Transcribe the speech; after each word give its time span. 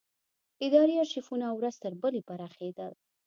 اداري 0.65 0.95
ارشیفونه 1.03 1.45
ورځ 1.57 1.75
تر 1.83 1.93
بلې 2.01 2.21
پراخېدل. 2.27 2.91